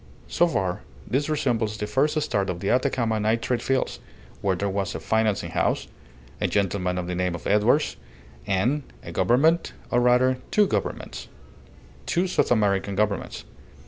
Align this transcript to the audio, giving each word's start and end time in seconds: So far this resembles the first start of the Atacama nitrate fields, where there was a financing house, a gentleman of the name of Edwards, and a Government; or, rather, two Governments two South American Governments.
So 0.27 0.47
far 0.47 0.81
this 1.07 1.29
resembles 1.29 1.77
the 1.77 1.85
first 1.85 2.19
start 2.19 2.49
of 2.49 2.59
the 2.59 2.71
Atacama 2.71 3.19
nitrate 3.19 3.61
fields, 3.61 3.99
where 4.41 4.55
there 4.55 4.67
was 4.67 4.95
a 4.95 4.99
financing 4.99 5.51
house, 5.51 5.87
a 6.41 6.47
gentleman 6.47 6.97
of 6.97 7.05
the 7.05 7.13
name 7.13 7.35
of 7.35 7.45
Edwards, 7.45 7.97
and 8.47 8.81
a 9.03 9.11
Government; 9.11 9.73
or, 9.91 9.99
rather, 10.01 10.39
two 10.49 10.65
Governments 10.65 11.27
two 12.07 12.25
South 12.25 12.49
American 12.51 12.95
Governments. 12.95 13.43